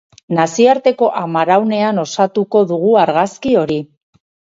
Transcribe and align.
Nazioarteko 0.35 1.09
amaraunean 1.19 2.03
osatuko 2.03 2.61
dugu 2.73 2.95
argazki 3.03 3.55
hori. 3.65 3.79